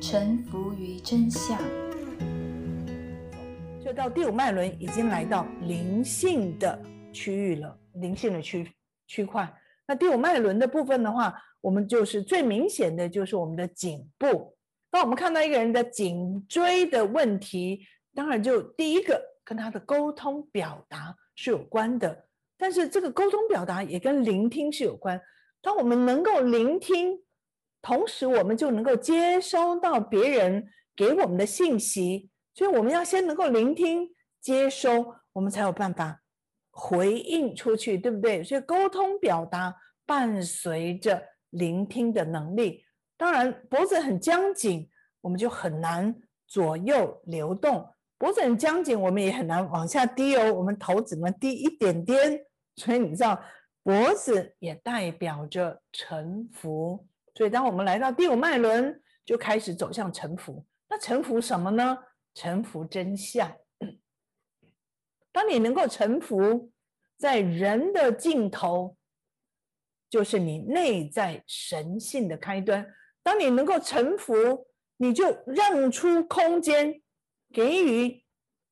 [0.00, 1.58] 臣服于真相。
[3.84, 6.78] 就到第五脉轮，已经来到灵性的
[7.12, 8.70] 区域了，灵性的区
[9.06, 9.52] 区块。
[9.86, 14.56] 那第五脉轮的部分的话，我们就是最明显的就是我们的颈部。
[14.90, 17.80] 当我们看到一个人的颈椎的问题，
[18.14, 22.26] 当然就第一个跟他的沟通表达是有关的。
[22.56, 25.20] 但是这个沟通表达也跟聆听是有关。
[25.60, 27.18] 当我们能够聆听，
[27.82, 32.30] 同时我们就能够接收到别人给我们的信息。
[32.54, 34.08] 所以我们要先能够聆听、
[34.40, 36.22] 接收，我们才有办法
[36.70, 38.44] 回应出去，对不对？
[38.44, 39.74] 所以沟通表达
[40.06, 42.84] 伴随着聆听的能力。
[43.16, 44.90] 当然，脖子很僵紧，
[45.22, 46.14] 我们就很难
[46.46, 47.82] 左右流动；
[48.18, 50.52] 脖子很僵紧，我们也很难往下低哦。
[50.52, 52.44] 我们头只能低一点点。
[52.76, 53.42] 所以你知道，
[53.82, 57.06] 脖子也代表着沉浮。
[57.34, 60.66] 所以当我们来到第五脉轮，就开始走向臣服。
[60.88, 61.98] 那臣服什么呢？
[62.34, 63.56] 臣服真相。
[65.30, 66.70] 当你能够臣服
[67.16, 68.96] 在人的尽头，
[70.10, 72.86] 就是你内在神性的开端。
[73.22, 74.66] 当你能够臣服，
[74.98, 77.02] 你就让出空间，
[77.52, 78.24] 给予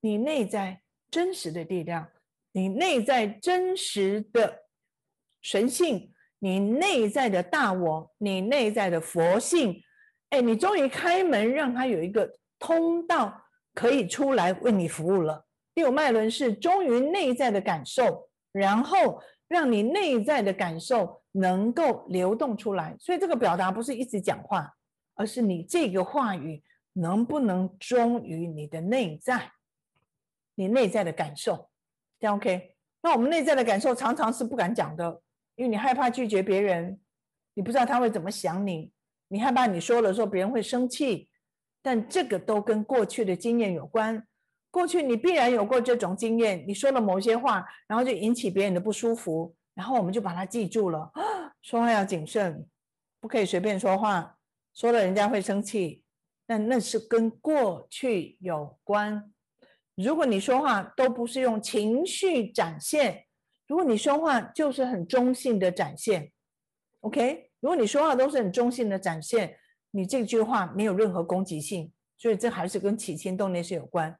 [0.00, 2.10] 你内在真实的力量，
[2.52, 4.64] 你内在真实的
[5.42, 9.82] 神性，你内在的大我，你内在的佛性。
[10.30, 13.42] 哎，你终于开门，让他有一个通道。
[13.76, 15.44] 可以出来为你服务了。
[15.74, 22.96] 第五脉轮是忠于内在的感受，然后让你内在的感受能够流动出来。
[22.98, 24.72] 所以这个表达不是一直讲话，
[25.14, 26.64] 而是你这个话语
[26.94, 29.52] 能不能忠于你的内在，
[30.54, 31.68] 你内在的感受，
[32.18, 32.76] 这样 OK？
[33.02, 35.20] 那我们内在的感受常常是不敢讲的，
[35.56, 37.00] 因为你害怕拒绝别人，
[37.54, 38.92] 你不知道他会怎么想你，
[39.28, 41.28] 你害怕你说了说别人会生气。
[41.82, 44.26] 但这个都跟过去的经验有关，
[44.72, 51.12] 过去你必然有过这种经验，你说了某些话，然后就引起别人的不舒服，然后我们就把它记住了。
[51.62, 52.66] 说话要谨慎，
[53.20, 54.36] 不可以随便说话，
[54.74, 56.02] 说了人家会生气。
[56.44, 59.32] 但那是跟过去有关。
[59.94, 63.25] 如果你说话都不是用情绪展现，
[63.66, 66.30] 如果你说话就是很中性的展现
[67.00, 67.50] ，OK？
[67.60, 69.58] 如果你说话都是很中性的展现。
[69.92, 74.14] 你这句话没有任何攻击性，所以这还是跟起心动念是有关。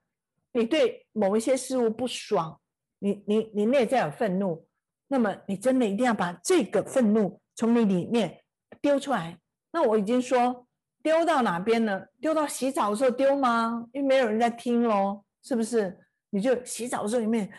[0.53, 2.59] 你对某一些事物不爽，
[3.01, 4.67] 你你你内在有愤怒，
[5.09, 8.43] 那么你真的一定要把这个愤怒从你里面
[8.81, 9.39] 丢出来。
[9.71, 10.67] 那我已经说
[11.03, 12.09] 丢到哪边了？
[12.23, 13.87] 丢到洗澡的时候丢吗？
[13.93, 15.99] 因为没有人在听喽，是不是？
[16.31, 17.53] 你就洗澡的时候里面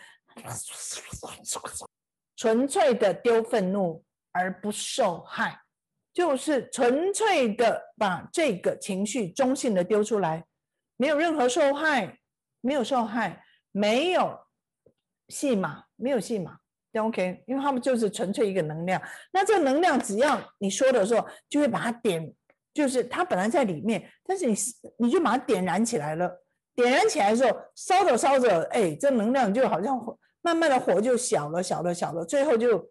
[2.36, 5.60] 纯粹的丢愤怒，而不受害。
[6.14, 10.44] 就是纯粹的把这个情绪中性的丢出来，
[10.96, 12.18] 没有任何受害，
[12.60, 14.36] 没有受害，没有
[15.28, 16.58] 戏码，没有戏码，
[16.92, 19.00] 这样 OK，因为他们就是纯粹一个能量。
[19.32, 22.34] 那这个能量只要你说的时候，就会把它点，
[22.74, 24.54] 就是它本来在里面，但是你
[24.98, 26.44] 你就把它点燃起来了。
[26.74, 29.96] 点燃起来的时候，烧着烧着，哎，这能量就好像
[30.48, 32.90] 慢慢的火就小了，小了，小了，最后就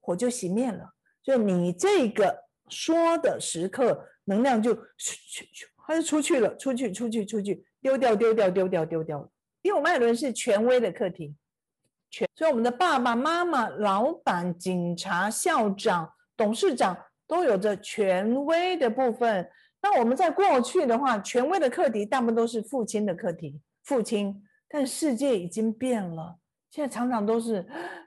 [0.00, 0.94] 火就熄灭了。
[1.22, 2.34] 就你这个
[2.70, 9.30] 说的时刻，能量就去去去，它就出去了，出去出去出去，丢掉丢掉丢掉丢掉。
[9.60, 11.36] 第五脉轮是权威的课题，
[12.08, 16.96] 权，所以我们的爸爸妈妈、老板、警察、校长、董事长
[17.26, 19.46] 都有着权威的部分。
[19.82, 24.42] 那我们在过去的话，权威的课题大部分都是父亲的课题，父亲。
[24.66, 26.36] 但世界已经变了，
[26.74, 27.64] 现在常常都是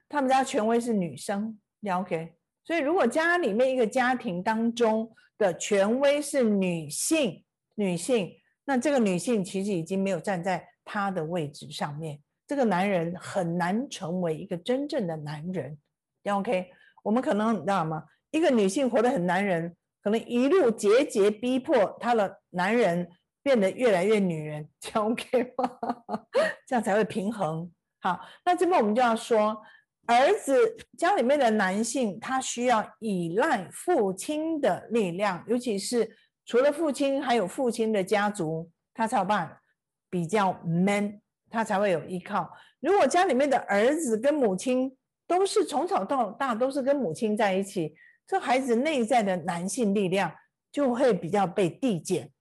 [0.09, 2.33] 他们家权威是女生，你 OK？
[2.65, 7.45] 所以，如果家里面一个家庭当中的权威是女性，
[7.75, 8.29] 女性，
[8.65, 15.77] 那这个女性其实已经没有站在她的位置上面，这个男人很难成为一个真正的男人。
[16.25, 16.69] OK，
[17.03, 18.03] 我们可能你知道吗？
[18.31, 19.73] 一个女性活得很男人，
[20.03, 23.07] 可能一路节节逼迫她的男人
[23.41, 25.71] 变得越来越女人，OK 吗？
[26.67, 27.71] 这样才会平衡。
[27.99, 29.61] 好，那这边我们就要说。
[30.09, 36.15] 儿子家里面的男性，他需要依赖父亲的力量，尤其是
[36.45, 39.61] 除了父亲，还有父亲的家族，他才有办法
[40.09, 42.49] 比较 man，他才会有依靠。
[42.79, 44.95] 如果家里面的儿子跟母亲
[45.27, 47.93] 都是从小到大都是跟母亲在一起，
[48.25, 50.33] 这孩子内在的男性力量
[50.71, 52.31] 就会比较被递减，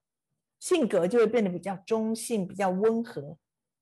[0.60, 3.36] 性格就会变得比较中性，比较温和。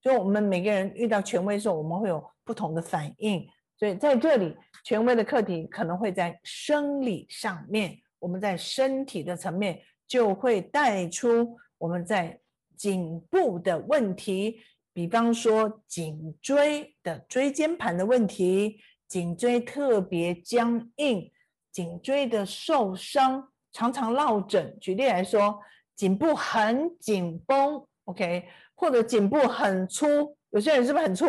[0.04, 3.48] 所以，我们每个人遇到权威的时候，我们会有不同的反应。
[3.78, 4.54] 所以在这里，
[4.84, 12.38] 权威的课题可能会在生理上面，我们在身体的层面就会带出我们在
[12.76, 14.60] 颈部的问题，
[14.92, 18.78] 比方说颈椎的椎间盘的问题，
[19.08, 21.32] 颈椎特别僵硬，
[21.72, 24.76] 颈椎的受伤，常常落枕。
[24.78, 25.58] 举例来说，
[25.96, 31.26] 颈部很紧绷，OK，或者颈部很粗，有些人是不是很粗？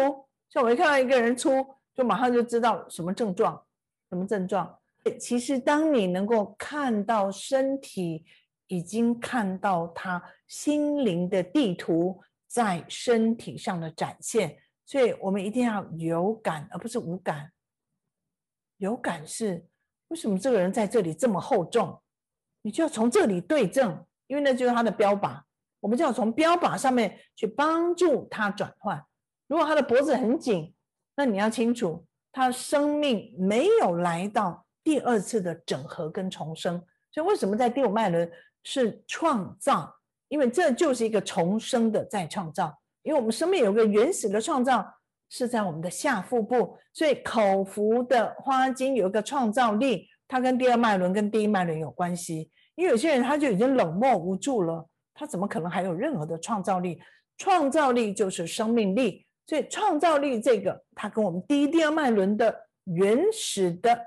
[0.49, 1.49] 像我一看到一个人粗，
[1.93, 3.61] 就马上就知道什么症状，
[4.09, 4.77] 什么症状。
[5.19, 8.25] 其实，当你能够看到身体，
[8.67, 17.51] 已经看到他心灵的地图在身体上的展现，所以我们一定要有感，而不是无感。
[18.77, 19.65] 有感是
[20.07, 22.01] 为什么这个人在这里这么厚重，
[22.63, 25.39] 你就要从这里对症，因为那就是他的标靶，
[25.85, 28.99] 我们就要从标靶上面去帮助他转换。
[29.47, 30.73] 如果他的脖子很紧，
[31.15, 34.65] 那你要清楚，他生命没有来到。
[34.83, 38.31] 第二次的整合跟重生，所以为什么在第五脉轮
[38.63, 39.95] 是创造？
[40.27, 42.75] 因为这就是一个重生的再创造。
[43.03, 44.83] 因为我们生命有个原始的创造
[45.29, 52.49] 是在我们的下腹部，所以口服的花精有一个创造力，它跟第二脉轮跟第一脉轮有关系。
[52.73, 57.01] 因为有些人他就已经冷漠无助了，他怎么可能还有任何的创造力？
[57.39, 63.99] 创造力就是生命力，所以创造力这个它跟我们第一、第二脉轮的原始的。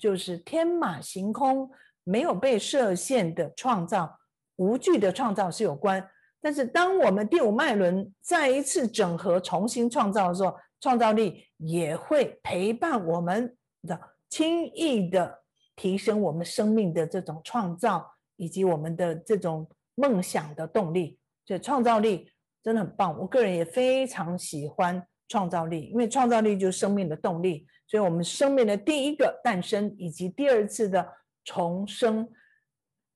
[0.00, 1.68] 就是天马行空，
[2.04, 4.16] 没有被设限的创造，
[4.54, 6.08] 无惧的创造是有关。
[6.40, 13.56] 但是，当我们第五脉轮再一次整合、重新创造的时候，创造力也会陪伴我们
[13.88, 14.00] 的，
[14.30, 15.42] 轻易的
[15.74, 19.68] 提升我们生命的这种创造，以及我们的这种
[19.98, 21.18] 梦想的动力。
[21.44, 22.30] 所以，创造力
[22.62, 23.18] 真的很棒。
[23.18, 27.66] 我个人也非常喜欢创造力，因为创造力就是生命的动力。
[27.86, 31.06] 所以，我们生命的第一个诞生，以及第二次的
[31.44, 32.28] 重生，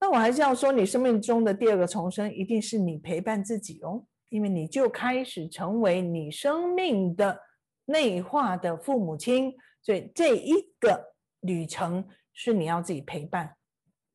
[0.00, 7.38] 那我还是要说，你生命中的第二个重生，一定是你陪伴自己哦，因为你就开始成为你生命的
[7.84, 13.55] 内化的父母亲，所以这一个旅程是你要自己陪伴。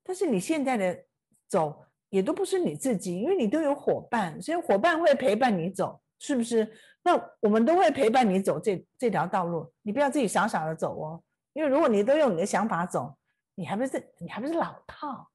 [0.03, 1.05] 但是你现在的
[1.47, 6.71] 走也都不是你自己，因为你都有伙伴，所以伙伴会陪伴你走，是不是？
[7.03, 11.23] 那我们都会陪伴你走这这条道路，你不要自己傻傻的走哦，
[11.53, 13.17] 因为如果你都用你的想法走，
[13.55, 15.29] 你还不是你还不是老套，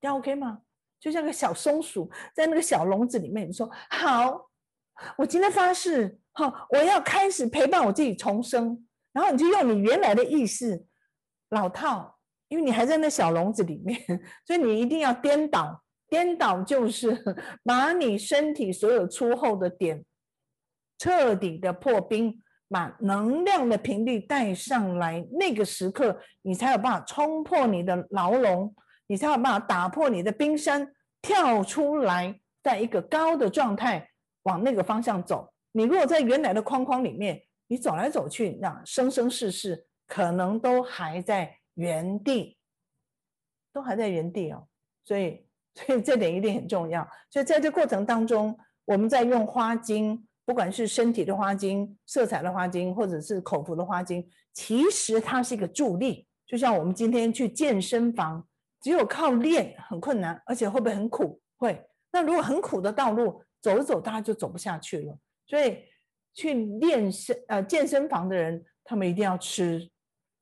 [0.00, 0.60] 这样 OK 吗？
[0.98, 4.48] 就像个小松鼠在那个小笼子里面，你说好，
[5.18, 10.86] 我今天发誓，好，我要开始陪伴我自己重生，然后你就用你原来的意识，
[11.50, 12.18] 老套，
[12.48, 14.00] 因为你还在那小笼子里面，
[14.46, 17.16] 所以你一定要颠倒，颠倒就是
[17.64, 20.04] 把你身体所有粗厚的点。
[20.98, 28.74] 彻底的破冰，把能量的频率带上来，那个时刻你才有办法冲破你的牢笼，
[29.06, 34.10] 你才有办法打破你的冰山，跳出来，在一个高的状态
[34.44, 35.52] 往那个方向走。
[35.72, 42.56] 你如果在原来的框框里面，你走来走去，那生生世世可能都还在原地，
[43.70, 44.66] 都还在原地哦。
[45.04, 45.45] 所以，
[45.76, 47.06] 所以这点一定很重要。
[47.30, 50.26] 所以在这过程当中，我们在用花精。
[50.46, 56.24] 不管是身体的花精、色彩的花精，或者是口服的花精，其实它是一个助力。
[56.46, 58.46] 就像我们今天去健身房，
[58.80, 61.40] 只有靠练很困难，而且会不会很苦？
[61.56, 61.84] 会。
[62.12, 65.18] 那如果很苦的道路走着走，大家就走不下去了。
[65.48, 65.82] 所以
[66.32, 69.90] 去练身呃健身房的人，他们一定要吃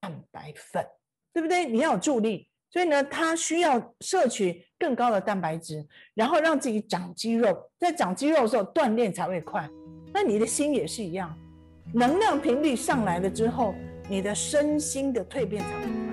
[0.01, 0.87] 蛋白粉，
[1.33, 1.65] 对不对？
[1.65, 2.47] 你要有助力。
[2.75, 7.57] 所以呢，他需要摄取更高的蛋白质，然后让自己长肌肉。
[7.79, 9.71] 在长肌肉的时候，锻炼才会快。
[10.13, 11.33] 那你的心也是一样，
[11.93, 13.77] 能量频率上来了之后，
[14.09, 16.04] 你的身心的蜕变才会。